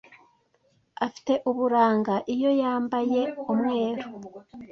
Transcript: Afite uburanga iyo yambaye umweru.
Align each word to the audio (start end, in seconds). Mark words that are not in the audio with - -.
Afite 1.05 1.33
uburanga 1.49 2.15
iyo 2.33 2.51
yambaye 2.61 3.21
umweru. 3.51 4.03